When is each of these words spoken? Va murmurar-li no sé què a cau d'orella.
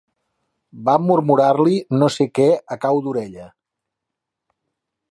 Va 0.87 0.95
murmurar-li 1.09 1.77
no 1.97 2.09
sé 2.17 2.29
què 2.39 2.49
a 2.77 2.81
cau 2.87 3.05
d'orella. 3.09 3.49